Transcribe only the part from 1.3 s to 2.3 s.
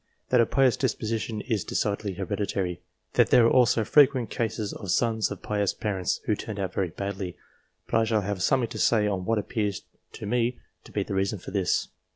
is decidedly